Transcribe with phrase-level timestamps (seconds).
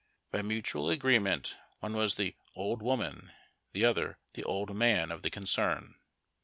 [0.31, 3.33] By mutual agreement one was the "old woman,"
[3.73, 5.93] the other the ''old man" of the concern.